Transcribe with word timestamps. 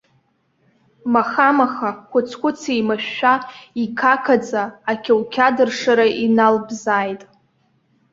Маха-маха, 1.13 1.89
хәыц-хәыц 2.09 2.61
еимышәшәа, 2.73 3.33
иқақаӡа, 3.83 4.63
ақьауқьад 4.91 5.57
ршыра 5.67 6.07
иналзбааит. 6.25 7.21